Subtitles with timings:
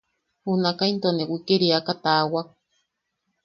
[0.43, 2.47] Junakaʼa into ne wikiriaka taawak.